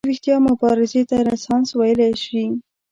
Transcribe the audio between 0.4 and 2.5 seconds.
مبارزې ته رنسانس ویلی شي.